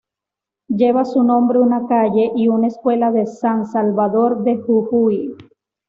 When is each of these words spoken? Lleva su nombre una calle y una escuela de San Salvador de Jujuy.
Lleva 0.67 1.05
su 1.05 1.21
nombre 1.23 1.59
una 1.59 1.85
calle 1.85 2.31
y 2.35 2.47
una 2.47 2.65
escuela 2.65 3.11
de 3.11 3.27
San 3.27 3.67
Salvador 3.67 4.43
de 4.43 4.57
Jujuy. 4.57 5.35